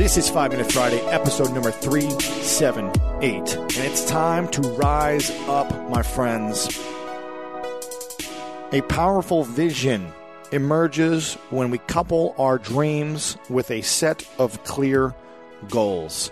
[0.00, 3.54] This is Five Minute Friday, episode number 378.
[3.54, 6.68] And it's time to rise up, my friends.
[8.72, 10.10] A powerful vision
[10.52, 15.14] emerges when we couple our dreams with a set of clear
[15.68, 16.30] goals.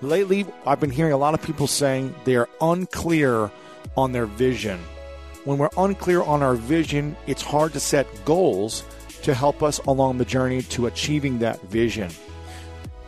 [0.00, 3.52] Lately, I've been hearing a lot of people saying they are unclear
[3.96, 4.80] on their vision.
[5.44, 8.82] When we're unclear on our vision, it's hard to set goals
[9.22, 12.10] to help us along the journey to achieving that vision.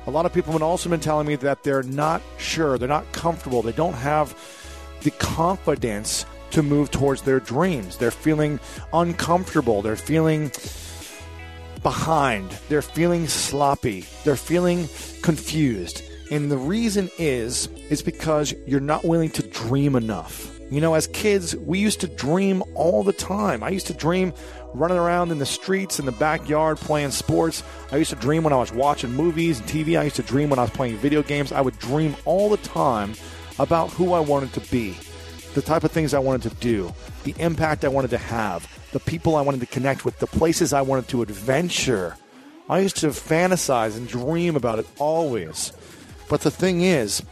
[0.06, 3.10] A lot of people have also been telling me that they're not sure, they're not
[3.12, 4.36] comfortable, they don't have
[5.02, 7.96] the confidence to move towards their dreams.
[7.96, 8.60] They're feeling
[8.92, 10.50] uncomfortable, they're feeling
[11.82, 14.88] behind, they're feeling sloppy, they're feeling
[15.22, 16.02] confused.
[16.30, 20.58] And the reason is is because you're not willing to dream enough.
[20.72, 23.62] You know, as kids, we used to dream all the time.
[23.62, 24.32] I used to dream
[24.72, 27.62] running around in the streets, in the backyard, playing sports.
[27.90, 30.00] I used to dream when I was watching movies and TV.
[30.00, 31.52] I used to dream when I was playing video games.
[31.52, 33.12] I would dream all the time
[33.58, 34.96] about who I wanted to be,
[35.52, 36.90] the type of things I wanted to do,
[37.24, 40.72] the impact I wanted to have, the people I wanted to connect with, the places
[40.72, 42.16] I wanted to adventure.
[42.70, 45.74] I used to fantasize and dream about it always.
[46.30, 47.22] But the thing is,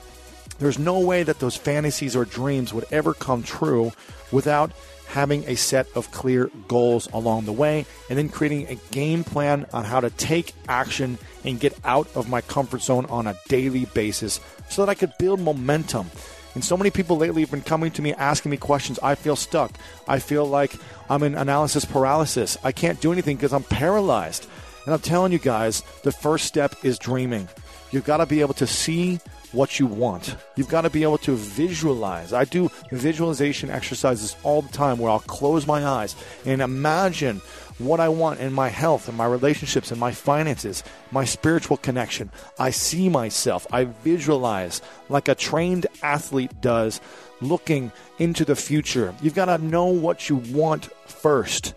[0.61, 3.93] there's no way that those fantasies or dreams would ever come true
[4.31, 4.73] without
[5.09, 9.67] having a set of clear goals along the way and then creating a game plan
[9.73, 13.87] on how to take action and get out of my comfort zone on a daily
[13.87, 16.09] basis so that I could build momentum.
[16.55, 18.99] And so many people lately have been coming to me asking me questions.
[19.03, 19.73] I feel stuck.
[20.07, 20.75] I feel like
[21.09, 22.57] I'm in analysis paralysis.
[22.63, 24.47] I can't do anything because I'm paralyzed.
[24.85, 27.49] And I'm telling you guys, the first step is dreaming.
[27.91, 29.21] You've got to be able to see
[29.53, 30.37] what you want.
[30.57, 32.33] You've got to be able to visualize.
[32.33, 37.41] I do visualization exercises all the time where I'll close my eyes and imagine
[37.79, 42.31] what I want in my health and my relationships and my finances, my spiritual connection.
[42.59, 47.01] I see myself, I visualize like a trained athlete does,
[47.41, 49.15] looking into the future.
[49.23, 51.75] You've got to know what you want first.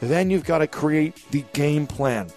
[0.00, 2.28] Then you've got to create the game plan.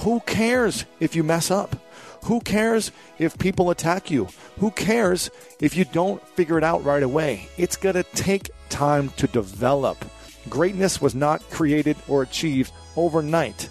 [0.00, 1.76] Who cares if you mess up?
[2.24, 4.28] Who cares if people attack you?
[4.58, 7.48] Who cares if you don't figure it out right away?
[7.58, 10.02] It's going to take time to develop.
[10.48, 13.68] Greatness was not created or achieved overnight.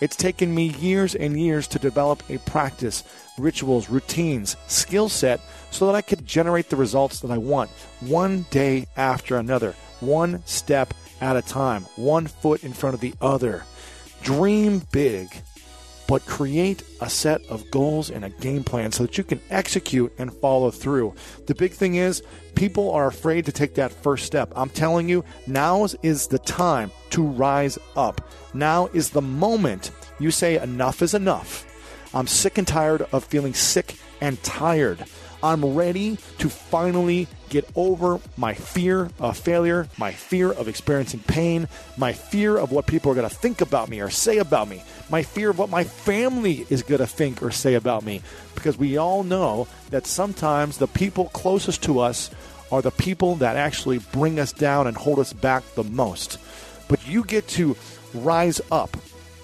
[0.00, 3.04] It's taken me years and years to develop a practice,
[3.38, 5.40] rituals, routines, skill set
[5.70, 10.42] so that I could generate the results that I want one day after another, one
[10.44, 13.62] step at a time, one foot in front of the other.
[14.24, 15.28] Dream big
[16.06, 20.12] but create a set of goals and a game plan so that you can execute
[20.18, 21.14] and follow through.
[21.46, 22.22] The big thing is,
[22.54, 24.52] people are afraid to take that first step.
[24.54, 28.28] I'm telling you, now is the time to rise up.
[28.54, 31.66] Now is the moment you say, enough is enough.
[32.14, 35.04] I'm sick and tired of feeling sick and tired.
[35.42, 41.68] I'm ready to finally get over my fear of failure, my fear of experiencing pain,
[41.96, 44.82] my fear of what people are going to think about me or say about me,
[45.10, 48.22] my fear of what my family is going to think or say about me.
[48.54, 52.30] Because we all know that sometimes the people closest to us
[52.70, 56.38] are the people that actually bring us down and hold us back the most.
[56.88, 57.76] But you get to
[58.14, 58.96] rise up.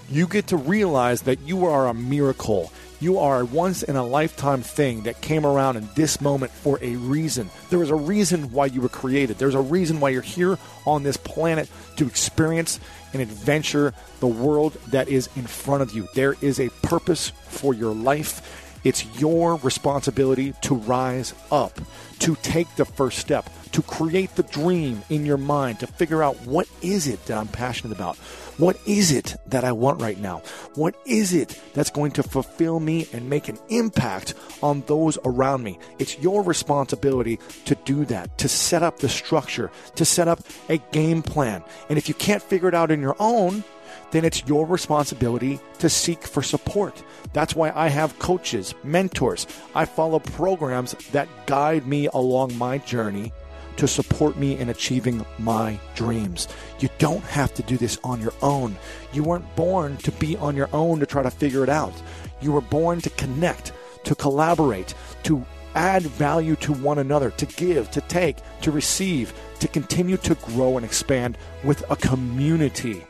[0.09, 2.71] You get to realize that you are a miracle.
[3.01, 6.77] You are a once in a lifetime thing that came around in this moment for
[6.81, 7.49] a reason.
[7.69, 9.37] There is a reason why you were created.
[9.37, 12.77] There's a reason why you're here on this planet to experience
[13.13, 16.09] and adventure the world that is in front of you.
[16.13, 18.68] There is a purpose for your life.
[18.83, 21.79] It's your responsibility to rise up,
[22.19, 26.35] to take the first step, to create the dream in your mind, to figure out
[26.45, 28.17] what is it that I'm passionate about?
[28.57, 30.41] What is it that I want right now?
[30.75, 35.63] What is it that's going to fulfill me and make an impact on those around
[35.63, 35.79] me?
[35.97, 40.77] It's your responsibility to do that, to set up the structure, to set up a
[40.91, 41.63] game plan.
[41.87, 43.63] And if you can't figure it out on your own,
[44.11, 47.03] then it's your responsibility to seek for support.
[47.33, 49.47] That's why I have coaches, mentors.
[49.75, 53.31] I follow programs that guide me along my journey
[53.77, 56.49] to support me in achieving my dreams.
[56.79, 58.75] You don't have to do this on your own.
[59.13, 61.93] You weren't born to be on your own to try to figure it out.
[62.41, 63.71] You were born to connect,
[64.03, 64.93] to collaborate,
[65.23, 70.35] to add value to one another, to give, to take, to receive, to continue to
[70.35, 73.05] grow and expand with a community.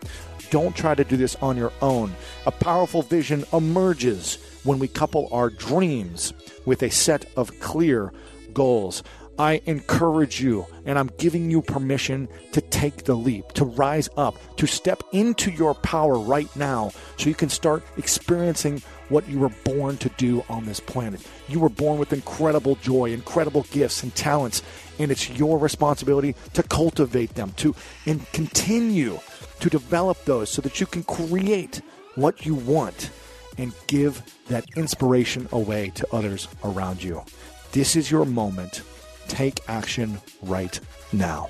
[0.49, 2.13] Don't try to do this on your own.
[2.45, 6.33] A powerful vision emerges when we couple our dreams
[6.65, 8.11] with a set of clear
[8.53, 9.03] goals.
[9.37, 14.35] I encourage you and I'm giving you permission to take the leap, to rise up,
[14.57, 19.53] to step into your power right now so you can start experiencing what you were
[19.63, 21.25] born to do on this planet.
[21.47, 24.61] You were born with incredible joy, incredible gifts and talents,
[24.99, 27.75] and it's your responsibility to cultivate them, to
[28.05, 29.19] and continue
[29.59, 31.81] to develop those so that you can create
[32.15, 33.09] what you want
[33.57, 37.23] and give that inspiration away to others around you.
[37.71, 38.83] This is your moment
[39.27, 40.79] take action right
[41.13, 41.49] now.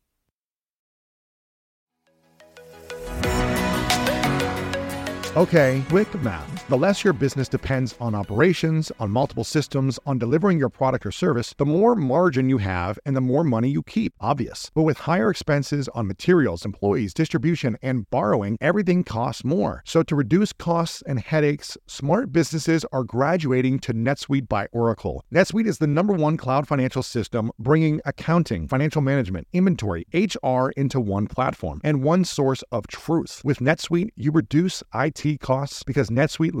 [5.33, 6.50] Okay, quick math.
[6.71, 11.11] The less your business depends on operations, on multiple systems, on delivering your product or
[11.11, 14.13] service, the more margin you have and the more money you keep.
[14.21, 14.71] Obvious.
[14.73, 19.83] But with higher expenses on materials, employees, distribution, and borrowing, everything costs more.
[19.85, 25.25] So to reduce costs and headaches, smart businesses are graduating to NetSuite by Oracle.
[25.29, 31.01] NetSuite is the number one cloud financial system bringing accounting, financial management, inventory, HR into
[31.01, 33.41] one platform and one source of truth.
[33.43, 36.60] With NetSuite, you reduce IT costs because NetSuite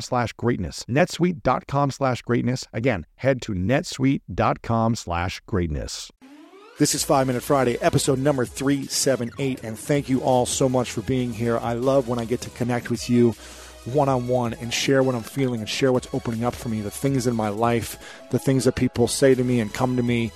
[0.00, 0.84] slash greatness.
[0.88, 2.64] netsuite.com slash greatness.
[2.72, 6.10] Again, head to netsuite.com slash greatness.
[6.76, 11.02] This is Five Minute Friday, episode number 378, and thank you all so much for
[11.02, 11.56] being here.
[11.58, 13.34] I love when I get to connect with you
[13.84, 16.80] one on one and share what I'm feeling and share what's opening up for me,
[16.80, 20.02] the things in my life, the things that people say to me and come to
[20.02, 20.32] me.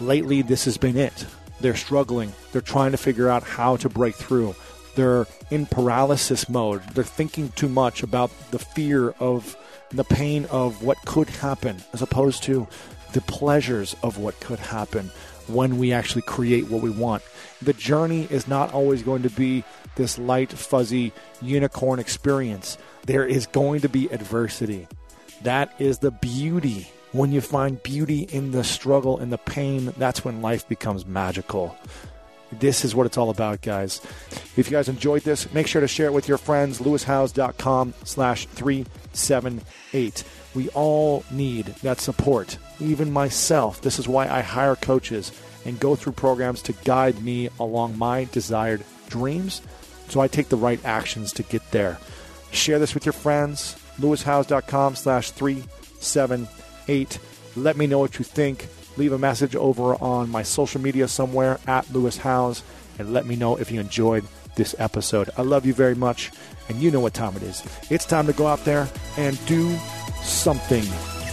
[0.00, 1.26] Lately, this has been it.
[1.60, 4.54] They're struggling, they're trying to figure out how to break through.
[5.00, 6.82] They're in paralysis mode.
[6.92, 9.56] They're thinking too much about the fear of
[9.88, 12.68] the pain of what could happen as opposed to
[13.14, 15.10] the pleasures of what could happen
[15.46, 17.22] when we actually create what we want.
[17.62, 19.64] The journey is not always going to be
[19.94, 22.76] this light, fuzzy unicorn experience.
[23.06, 24.86] There is going to be adversity.
[25.44, 26.90] That is the beauty.
[27.12, 31.74] When you find beauty in the struggle and the pain, that's when life becomes magical.
[32.52, 34.00] This is what it's all about, guys.
[34.56, 36.80] If you guys enjoyed this, make sure to share it with your friends.
[36.80, 40.24] lewishowes.com slash 378.
[40.54, 43.80] We all need that support, even myself.
[43.80, 45.32] This is why I hire coaches
[45.64, 49.62] and go through programs to guide me along my desired dreams
[50.08, 51.98] so I take the right actions to get there.
[52.50, 53.76] Share this with your friends.
[54.00, 57.18] lewishowes.com slash 378.
[57.54, 58.66] Let me know what you think
[58.96, 62.62] leave a message over on my social media somewhere at Lewis Howes
[62.98, 64.24] and let me know if you enjoyed
[64.56, 65.30] this episode.
[65.36, 66.30] I love you very much,
[66.68, 67.62] and you know what time it is.
[67.88, 69.76] It's time to go out there and do
[70.22, 70.84] something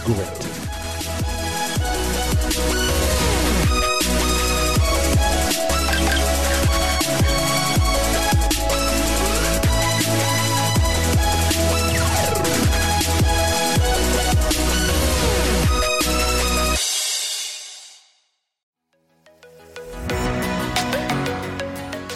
[0.04, 0.67] great.